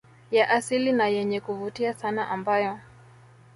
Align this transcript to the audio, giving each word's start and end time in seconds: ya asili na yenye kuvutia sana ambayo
ya 0.31 0.49
asili 0.49 0.91
na 0.91 1.07
yenye 1.07 1.41
kuvutia 1.41 1.93
sana 1.93 2.29
ambayo 2.29 2.79